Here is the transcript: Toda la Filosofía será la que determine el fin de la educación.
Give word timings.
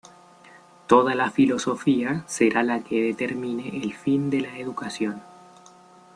Toda 0.87 1.13
la 1.13 1.29
Filosofía 1.29 2.23
será 2.25 2.63
la 2.63 2.79
que 2.81 3.03
determine 3.03 3.83
el 3.83 3.93
fin 3.93 4.31
de 4.31 4.41
la 4.41 4.57
educación. 4.57 5.21